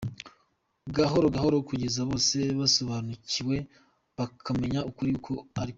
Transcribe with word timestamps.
Gahoro 0.95 1.25
gahoro 1.35 1.57
kugeza 1.69 1.99
bose 2.09 2.37
basobanukiwe, 2.59 3.55
bakamenya 4.17 4.79
ukuri 4.89 5.11
uko 5.19 5.33
arikwo. 5.39 5.59